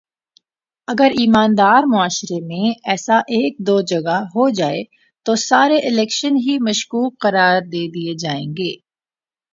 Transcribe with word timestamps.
اگر 0.87 1.11
ایماندار 1.17 1.83
معاشرے 1.85 2.39
میں 2.47 2.71
ایسا 2.85 3.17
ایک 3.35 3.57
دو 3.67 3.79
جگہ 3.89 4.17
ہو 4.33 4.49
جائے 4.51 4.83
تو 5.25 5.35
سارے 5.39 5.77
الیکشن 5.87 6.35
ہی 6.37 6.57
مشکوک 6.61 7.19
قرار 7.21 7.61
دے 7.71 7.87
دیئے 7.93 8.13
جائیں 8.17 8.47
گے 8.57 8.71